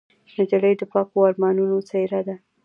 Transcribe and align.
نجلۍ 0.37 0.73
د 0.77 0.81
پاکو 0.91 1.17
ارمانونو 1.29 1.77
څېره 1.89 2.21
ده. 2.27 2.35